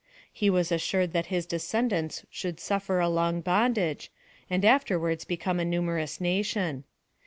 [0.33, 4.11] He was assured that his descendants should suffer a long bondage,
[4.49, 6.85] and afterwards become a numerous nation.